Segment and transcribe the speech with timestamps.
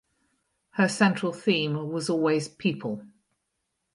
[0.71, 3.05] Her central theme was always people.